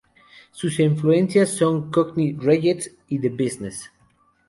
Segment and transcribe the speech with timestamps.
[0.51, 3.91] Sus influencias son Cockney Rejects y The Business.